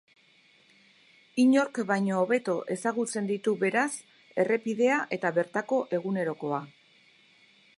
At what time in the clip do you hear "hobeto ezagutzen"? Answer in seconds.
2.21-3.29